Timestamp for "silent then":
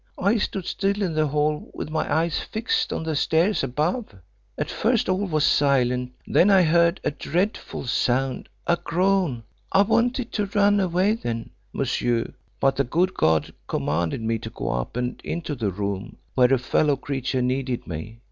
5.45-6.49